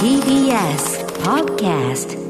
[0.00, 2.20] TBS Podcast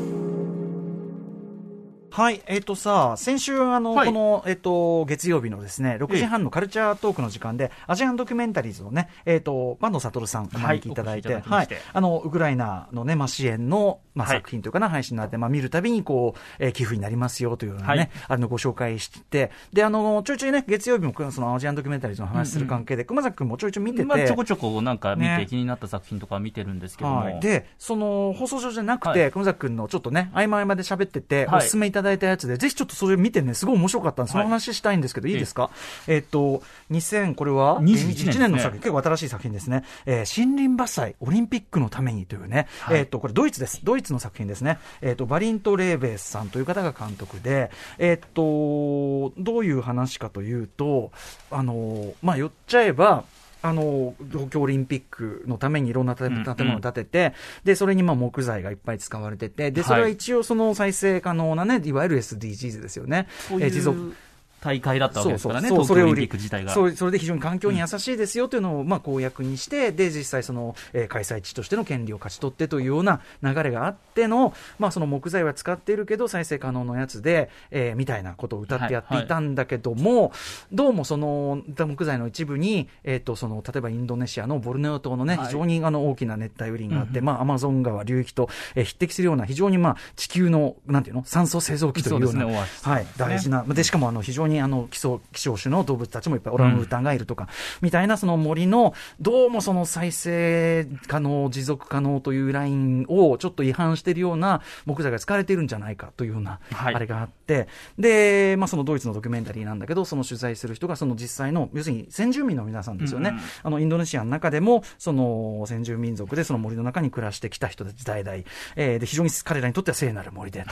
[2.11, 4.07] はい、えっ、とさ、先週、あの、はい。
[4.09, 11.79] この、えっ、と、月曜日のですね、6時半のカルチャートークの時間で、アジアンドキュメンタリーズのね、えっ、と、坂東悟さんお招きいただいて、はいいただきまして。
[11.93, 14.37] あの、ウクライナのね、まあ、支援の、まあ、はい。
[14.39, 18.11] 作品というかな、配信になって、まあ、見るたびに、こう、えー寄付になりますよというようなね、はい。
[18.29, 25.39] あの、ご紹介して、で、あの、ちょいちょいね、月曜日も、その、アジアンドキュメンタリーズの話する関係で、熊崎君もちょいちょい見てて、まあ、ちょこちょこなんか見ね。
[25.41, 29.33] て気になった作品とか見てるんですけども、はい、で、その放送上じゃなくて、はい。
[29.33, 31.59] 熊崎君のちょっとね、合間合間で喋ってて、はい。
[31.59, 35.71] おすすめいただいたやつで、ぜひちょっとそれ見てね、すごい面白かったんで、その話したいんですけど、いいですか、
[36.07, 42.99] えっと、2000、これは？21年の作品、結構新しい作品ですね、えー森林伐採、オリンピックのためにというね、はい。
[43.01, 43.81] えっと、これドイツです。
[43.85, 44.79] ドイツの作品ですね。
[45.01, 51.13] えっと、バリント・レーベースさんという方が監督で、えっと、どういう話かというと、
[51.51, 53.25] あの、まあ、言っちゃえば、
[53.63, 63.29] あの東京オリンピックのためにいろんな建物を建てて、でそれにまあ木材がいっぱい使われてて、でそれは一応、その再生可能なね、いわゆる SDGs ですよね。
[63.49, 64.15] そうえー持続いう
[64.61, 66.73] 大会だったわけですからね、そうそう東京オリンピック自体が。
[66.73, 80.33] それそれで非常に環境に優しいですよというのを、まあ、公約にして、で実際その、えー開催地としての権利を勝ち取ってというような流れがあっての、まあ、その木材は使っているけど、再生可能のやつで、えーみたいなことを歌ってやっていたんだけども、
[80.73, 92.41] どうもその木材の一部に、えー、とその例えばインドネシアのボルネオ島のね、はい非常にあの大きな熱帯雨林があって、うんまあ、アマゾン川流域と、えー匹敵するような、非常に、まあ、地球のなんていうの酸素製造機というような。
[92.43, 97.49] そうねはい、大事な、でしかもあの非常にあの基礎希少種の動物たちもいっぱい、オランウータンがいるとか、
[97.81, 106.95] みたいなその森の、どうもその再生可能、持続可能というラインをちょっと違反しているような木材が使われているんじゃないかというような、はい。
[106.95, 118.39] あれがあって、で、まあ、そのドイツのドキュメンタリーなんだけど、その取材する人が、その実際の、要するに先住民の皆さんですよね、あのインドネシアの中でも、その先住民族で、その森の中に暮らしてきた人たち、代々、
[118.77, 120.65] えーで非常に彼らにとっては聖なる森で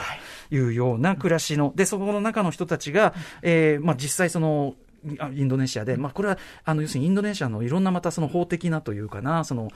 [0.49, 4.75] というような暮らしの、でそこの中の人たちが、えーまあ、実際、その、
[5.19, 9.69] あインドネシアで、まあ、これはあの要するにインドネシアのいろんなまたその法的なというかな、その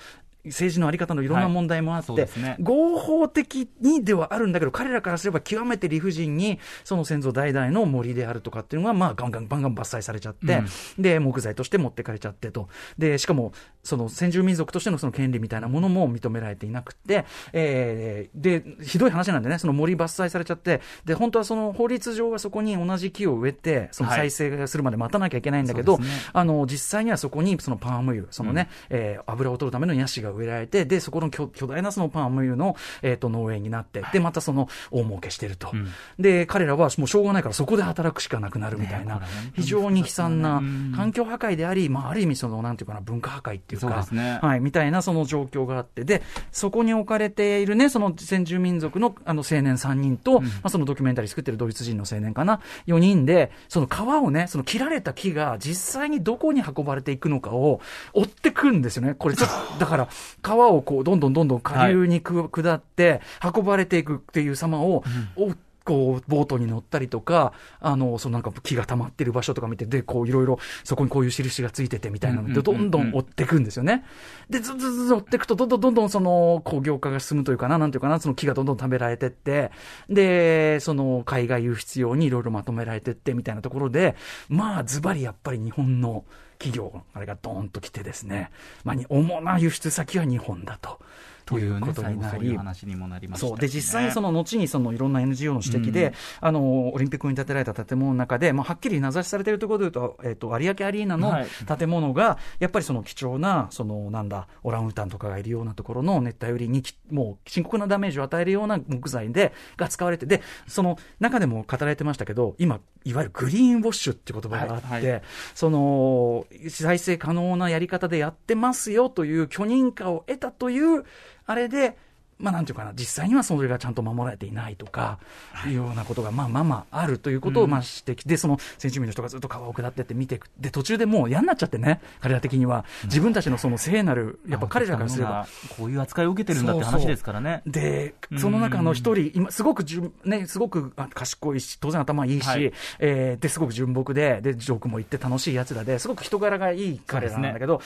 [0.45, 2.57] 政治のあり方のいろんな問題もあって、はいね。
[2.59, 10.61] 合法的にではあるんだけど、彼らからすれば極めて理不尽に、その先祖代々の森であるとかっていうのが、まあ、ガンガンガンガン伐採されちゃって、
[10.99, 12.67] で、木材として持ってかれちゃってと。
[12.97, 26.31] で、しかも、その先住民族としてのその権利みたいなものも認められていなくて、えーで、ひどい話なんでね、その森伐採されちゃって、で、本当はその法律上はそこに同じ木を植えて、その再生するまで待たなきゃいけないんだけど、そうですね。
[26.33, 35.71] あの、実際にはそこにそのパーム油、そのね、えー油を取るためのヤシが植えられて、で、そこの巨巨大なそのパーム油の、えっ、と、農園になって、で、またその大儲けしてると。
[35.73, 35.87] うん。
[36.19, 39.21] で、彼らはもうしょうがないからそこで働くしかなくなるみたいな、
[39.53, 40.93] 非常に悲惨なうん。
[40.95, 44.39] 環境破壊であり、まあ、ある意味その、なんていうかな、文化破壊っていうか、ね。
[44.41, 46.21] はい、みたいなその状況があって、で、
[46.51, 57.81] そこに置かれているね、その先住民族のあの青年3人と、まあ、そのドキュメンタリー作ってるドイツ人の青年かな、4人で、その川をね、その切られた木が実際にどこに運ばれていくのかを
[58.13, 59.15] 追ってくんですよね。
[59.15, 60.09] これちょっと、だから、
[60.41, 63.21] 川をこう、どんどんどんどん下流にく、下って、
[63.55, 65.03] 運ばれていくっていう様を、
[65.35, 74.05] 追っこう、ボートに乗ったりとか、あの、そのなんか木が溜まってる場所とか見て、で、こういろいろ、そこにこういう印がついててみたいなので、どんどん追っていくんですよね。
[74.49, 79.71] で、ずずずず追っていくと、どんどんどんどんその工業化が進むというかな、なんていうかな、その木がどんどん食べられてって、
[80.09, 84.15] で、その海外輸出用にいろいろまとめられてってみたいなところで、
[84.47, 86.23] まあ、ズバリやっぱり日本の
[86.63, 88.49] 企業、あれがドーンと来てですね、
[88.85, 90.99] まあ、に主な輸出先は日本だと。
[91.45, 93.57] というね、ことになりそういう、話にもなりましたそう。
[93.57, 96.13] で実際にその、の後にそのいろんな NGO の指摘で、うん。
[96.41, 101.47] あのオリンピックに建てられた建物の中で、まあ、はっきり名指しされているところでいうと,、えっと有明アリーナのはい。
[101.77, 115.11] 建物が、やっぱりその貴重なそのなんだオランウータンとかがいるようなところの熱帯雨林にきもう深刻なダメージを与えるような木材でが使われてでその中でも語られてましたけど今いわゆるグリーンウォッシュっていう言葉があって、はい。
[115.11, 115.21] はい。
[115.53, 121.03] その再生可能なやり方でやってますよという許認可を得たという
[121.45, 121.97] あれで
[122.39, 125.19] まあ、なんていうかな、実際にはそれがちゃんと守られていないとか、
[125.65, 130.49] いうようなことが、まあまあまああるということを、まあ指摘で、その先住民の人がずっと川を下ってって見ていく。
[130.59, 132.85] で、途中でもう嫌になっちゃってね、彼ら的には。
[133.05, 135.47] 自分たちのその聖なる、やっぱ彼らからすれば。
[135.77, 137.61] こういう扱いを受けてるんだって話ですからね。
[137.65, 147.81] で、その中の一人、今、すごくじゅん、ね、すごくあ賢いし、当然頭いいし、はいえーで、すごく純朴で、で、ジョークも言って楽しいやつらで、すごく人柄がいい彼らなんだけど、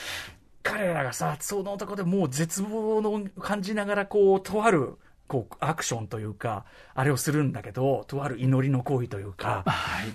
[0.70, 9.64] 彼らがさ、その男でもう絶望の感じながら、こう、とある、こう、アクションというか、あれをするんだけど、とある祈りの行為というか、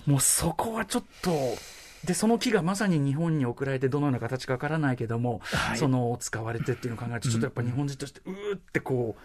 [0.05, 1.31] もうそこはちょっと、
[2.05, 5.41] でその木がまさに日本に送られてどのような形かわからないけども、
[5.75, 9.15] その使われてっていうのを考えるとちょっとやっぱ日本人としてうーってこ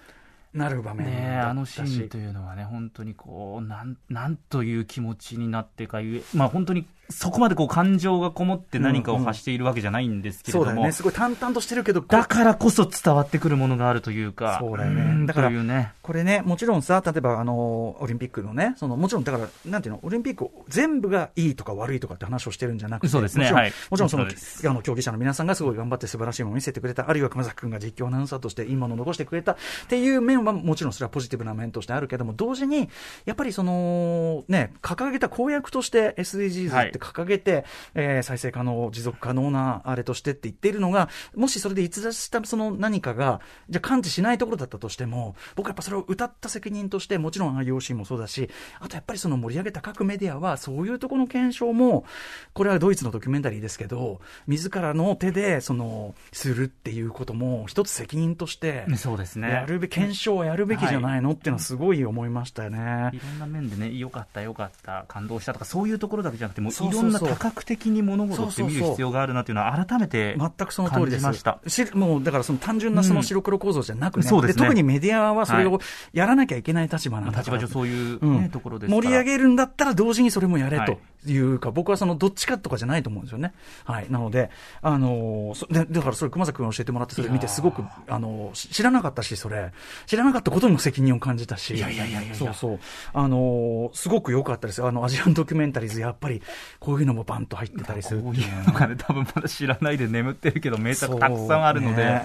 [0.54, 10.93] うなる場面ねあのシーンというのはね、本当にこう、なん、なんという気持ちになってかゆえ、まあ本当にそこまでこう感情がこもって何かを発しているわけじゃないんですけれども、そうだよね。
[10.93, 15.02] すごい淡々としてるけどだからこそ伝わってくるものがあるというか、そうだよね。
[15.02, 15.93] んだからね。
[16.02, 23.44] これね、もちろんさ、例えばあのオリンピックのね、そのもちろんだから、なんていうの、オリンピック全部がいいとか悪いとかって話をしてるんじゃなくて、そうですね。
[23.44, 23.72] もちろん、はい。
[23.90, 29.52] もちろんそのあの競技者の皆さんがすごい頑張って素晴らしいものを見せてくれた、あるいは熊崎君が実況アナウンサーとしていいものを残してくれた。
[29.52, 29.56] っ
[29.88, 32.88] ていう面は、もちろんそれはポジティブな面としてあるけども、同時に、
[33.25, 37.65] やっぱりその、ね、掲げた公約として SDGs って掲げて、
[37.95, 43.41] えー再生可能、持続可能なあれとしてって言っているのが、もしそれで逸脱したその何かが、
[43.71, 48.50] じゃあ感知しないところだったとしても、僕はやっぱそれを歌った責任として、もちろん IOC もそうだし、
[48.81, 52.05] あとやっぱりその盛り上げた各メディアは、そういうところの検証も、
[52.53, 59.49] これはドイツのドキュメンタリーですけど、自らの手で、その、するっていうことも、一つ責任として、そうですね。
[59.50, 61.33] やるべき、検証をやるべきじゃないの？
[61.33, 63.11] っていうのはすごい思いましたよね。
[63.12, 71.32] いろんな面でね、良かった、良かった、感動したとか、そういうところだけじゃなくて、もういろんな多角的に物事って見る必要があるなっていうのは、改めて全くその通りです
[71.69, 83.52] しもうだからその単純なその白黒構造じゃなくね、そうですね特にメディアはそれをはいやらなきゃいけない立場なんだ立場上そういう、うんねところです盛り上げるんだったら同時にそれもやれはいというか、僕はそのどっちかとかじゃないと思うんですよね。
[83.85, 84.06] はい。
[84.08, 84.50] なので、
[84.82, 89.73] あのーだからそれ熊崎君が教えてもらってそれ見てすごく、あのーし知らなかったし、それ。
[90.06, 91.75] 知らなかったことにも責任を感じたし。
[91.75, 92.79] いやいやいやいやそうそう。
[93.12, 94.87] あのーすごく良かったですよ。
[94.87, 96.40] あの、アジアンドキュメンタリーズ、やっぱり、
[96.80, 102.22] こういうのもバンと入ってたりするこういうのがね、多分まだ知らないで眠ってるけど、めちゃくちゃたくさんあるので、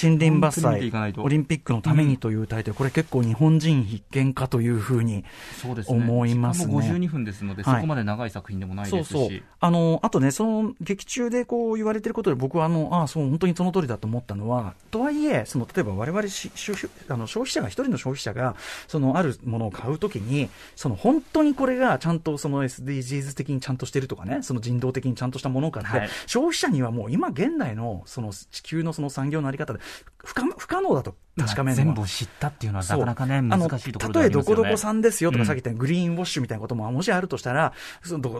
[0.00, 5.24] 森林伐採、オリンピックのためにというタイトル、これ結構日本人必見かというふうに
[5.60, 5.98] そうですね。
[5.98, 6.66] 思いますね。
[6.66, 9.12] 時間も52分ですので、はいそこまで長い作品でもないですし。
[9.12, 9.42] そうそう。
[9.60, 18.54] あの、あとね、その劇中でこう言われてることで僕はあの、ああ、そう、本当にその通りだと思ったのは、とはいえ、その、例えば我々し消費あの消費者が、一人の消費者が、
[18.86, 26.08] その、あるものを買うときに、その、本当にこれがちゃんとその SDGs 的にちゃんとしてるとかね、その人道的にちゃんとしたものかって、はい。
[26.26, 29.80] 消費者にはもう今現代の、その地球のその産業のあり方で、
[30.18, 31.74] 不可不可能だと確かめ。
[31.74, 34.56] 全部を知ったっていうのはなかなかね、あの難しいところで例えはありますよね。
[34.56, 38.30] どこどこさんですよとか、うんさっき言ったグリーンウォッシュみたいなことももしあるとしたら、そのレ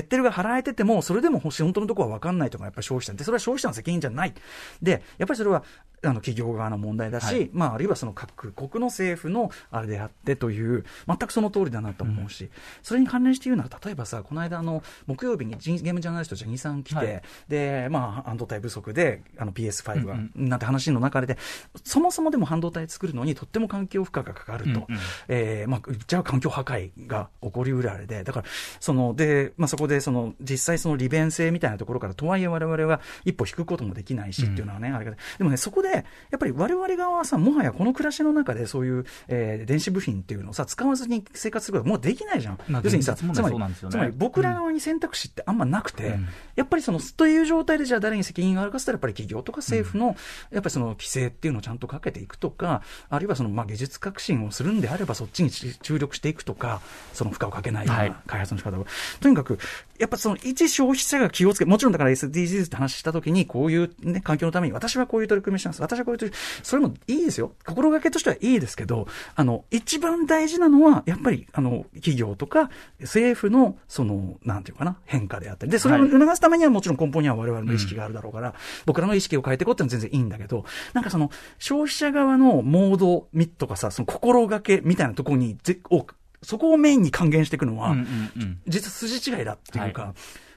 [0.00, 3.12] ッテルが貼られてても、それでも本当のところは分かんないとか、やっぱり消費者。
[3.12, 4.34] で、それは消費者の責任じゃない。
[4.80, 5.64] で、やっぱりそれは
[6.04, 7.50] あの企業側の問題だし、はい。
[7.52, 12.50] まあ、あるいはその各国の政府のあれであってという、全くその通りだなと思うし、
[12.82, 17.22] それに関連して言うなら、例えばさ、この間、あの木曜日にゲームジャーナリスト、ジャニーさん来て、はい。
[17.48, 21.38] で、まあ、半導体不足で、あの PS5 が、うんなんて話の中で、
[21.84, 24.86] そもそもでも半導体作るのにとっても環境負荷がかかると。
[24.88, 25.00] うんうん。
[25.28, 28.46] えーまあ、言っちゃう環境破壊が起こりうるあれで、だから、
[28.78, 36.00] その、で、まあ、そこで、その、実際その利便性みたいなところから、とはいえ我々は一歩引くこともできないしっていうのはね、あれが、でもね、そこで、や
[36.36, 42.58] っぱり我々側はさ、もはやこの暮らしの中でそういう、えー電子部品っていうのをさ、使わずに生活することはもうできないじゃん。
[42.68, 43.34] まあ要するにさ、つまり
[43.72, 46.28] つまり僕ら側に選択肢ってあんまなくて、うん。
[46.56, 50.16] やっぱりその、という状態でじゃあ誰に責任があるかって言ったら、やっぱり企業とか政府の、
[50.50, 56.80] やっぱりその規制っていうのをちゃんとかけていくとか、あるいはその、まあ、技術革新をするんであれば、そっちに注力していくとか、
[57.12, 58.86] その負荷をかけないようはいな開発の仕方を。
[59.20, 59.58] とにかく、
[60.02, 65.80] やっぱその一消費者が気をつけ、もちろんだから SDGs って話したときに、こういうね、環境のために、私はこういう取り組みをしたんです。
[65.80, 67.52] 私はこういう取りそれもいいですよ。
[67.64, 69.06] 心がけとしてはいいですけど、
[69.36, 72.68] あの、一番大事なのは、やっぱり、あの、企業とか
[72.98, 75.70] 政府の、その、なんていうかな、変化であったり。
[75.70, 78.54] で、それをはい促すためにはもちろん根本には我々の意識があるだろうから、
[78.86, 81.30] 僕らの意識を変えていこうってのは全然いいんだけど、なんかその、
[81.60, 86.08] 消費者側のモードみとかさ、その心がけみたいなところに、ぜを
[86.42, 88.60] そこをメインに還元していくのは、うんうんうん。
[88.66, 90.14] 実は筋違いだっていうか、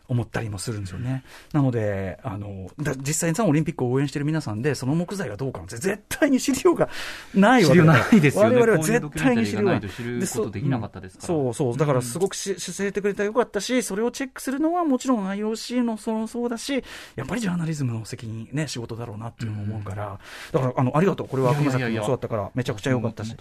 [0.07, 1.23] 思ったりもするんですよね。
[1.53, 6.89] なので、あの、だ実際にさ、オリンピックを応援してる皆さんで、その木材がどうかなんて絶対に資料が
[7.33, 8.55] ないわけだないですよね。
[8.55, 11.27] 我々は絶対に資料ないと知ることできなかったですから。
[11.27, 11.77] そうそう。
[11.77, 16.83] だからすごくし、教えてくれたらよかったし、それをチェックするのはもちろん IOC のそのそうだし、
[17.15, 20.19] やっぱりジャーナリズムの責任、ね、仕事だろうなっていうのを思うから、
[20.51, 21.27] だから、あの、ありがとう。
[21.27, 23.35] これは熊崎君もそうだったから、めちゃくちゃ良かったし。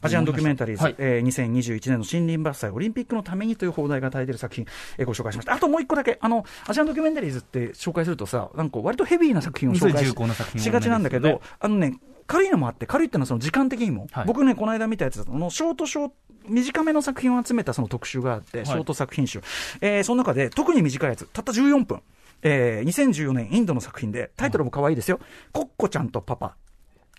[0.00, 0.94] アジアンドキュメンタリーズ、はい。
[0.98, 4.66] えー2021年の森林伐採オリンピックのためにという放題が与えている作品、
[4.98, 5.52] えーご紹介しました。
[5.54, 16.14] あともう一個だけ、あの、アジアンドキュメンタリーズって紹介するとさ、なんか割とヘビーな作品を紹介し重厚な作品をしがちなんだけど、あのね、軽いのもあって、軽いっていうのはその時間的にも、はい僕ね、この間見たやつだと、あのショートショート、
[16.48, 19.42] 短めの作品を集めたその特集があって、いショート作品集。
[19.80, 22.02] えーその中で特に短いやつ、たった14分。
[22.42, 25.20] えー2014年インドの作品で、タイトルも可愛いですよ。
[25.52, 26.56] コッコちゃんとパパ。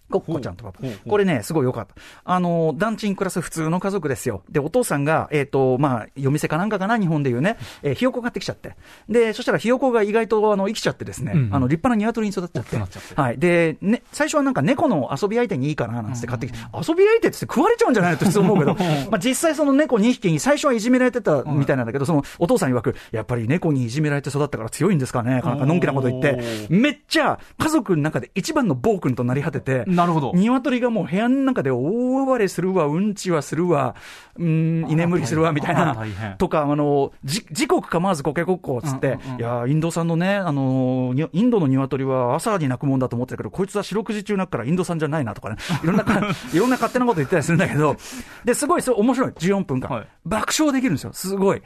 [0.09, 0.79] コッコちゃんとパパ。
[1.07, 1.95] これね、すごい良かった。
[2.23, 4.43] あの、団地に暮らす普通の家族ですよ。
[4.49, 8.75] で、お父さんが、えっ、と、まあ、夜店かなんかかな、日本でいうね、えーひよこ買ってきちゃって。
[9.07, 11.55] で、そしたらひよこが意外と、あの、生きちゃってですね、うんうん。
[11.55, 12.75] あの、立派な鶏に育っちゃって。
[12.75, 13.15] っちゃって。
[13.15, 13.37] はい。
[13.37, 18.75] で、ね、最初はなんか猫の遊び相手にいいかな、なんつって買ってきて、遊び相手って食われちゃうんじゃないのって普通思うけど、
[19.09, 30.33] まあ、実際その猫2匹に最初はいじめられてたみたいなんだけど、その、お父さん曰く、やっぱり猫にいじめられて育ったから強いんですかね、なんかのんきなこと言って、めっちゃ家族の中で一番の暴君となり果てて、なるほど。
[30.33, 33.95] 鶏がもう部屋の中で大暴れするわ、うんちはするわ、
[34.37, 36.35] うん、居眠りするわ、みたいな。
[36.37, 46.21] とか、あの、じ、時刻構わずコケコッコっつって、いや、インド産のね、あの、にインドの鶏は朝に鳴くもんだと思ってるけど、こいつは四六時中鳴くからインド産じゃないなとかね、 いろんなか、
[46.53, 47.95] いろんな勝手なこと言ったりするんだけど、
[48.43, 49.31] で、すごい、そう、面白い。
[49.31, 49.89] 14分間。
[49.89, 51.13] はい爆笑できるんですよ。
[51.13, 51.61] すごい。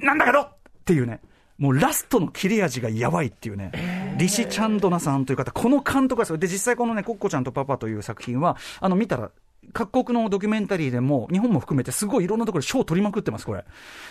[0.00, 0.48] なんだけどっ
[0.84, 1.20] ていうね。
[1.60, 3.70] もうラストの切れ味がやばいっていうね、
[4.20, 9.30] リシ・チャンドナさんという方、この監督がすごいで、実際このね、コッコちゃんとパパという作品は、あの、見たら、
[9.72, 13.64] 各国のドキュメンタリーでも、日本も含めて、すごいいろんなところで賞を取りまくってます、これ。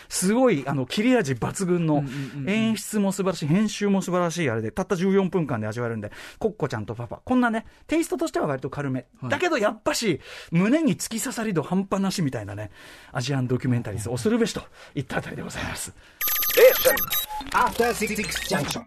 [0.08, 2.04] すごい、あの、切れ味抜群の、
[2.48, 7.22] 演出も素晴らしい、編集も素晴らしい、あれで、たった14分間で味わえるんで、コッコちゃんとパパ。
[7.24, 9.06] こんなね、テイストとしては割と軽め。
[9.24, 12.72] だけど、やっぱし、胸に突き刺さり度半端なしみたいなね、
[13.12, 14.63] アジアンドキュメンタリーズ、恐るべしと
[14.96, 15.94] いったあたりでございます。
[17.54, 18.16] After Six
[18.50, 18.84] Junction.